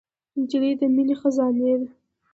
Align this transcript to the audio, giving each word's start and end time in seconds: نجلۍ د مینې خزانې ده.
نجلۍ 0.39 0.71
د 0.79 0.81
مینې 0.95 1.15
خزانې 1.21 1.73
ده. 1.79 1.87